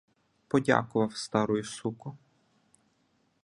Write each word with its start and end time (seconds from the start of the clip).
Подяковав 0.47 1.17
старую 1.17 1.63
суку 1.63 2.17